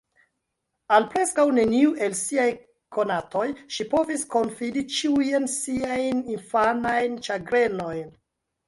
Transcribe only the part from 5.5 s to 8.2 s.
siajn infanajn ĉagrenojn.